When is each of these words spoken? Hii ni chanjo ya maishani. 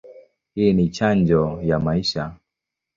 Hii 0.55 0.73
ni 0.73 0.89
chanjo 0.89 1.61
ya 1.61 1.79
maishani. 1.79 2.33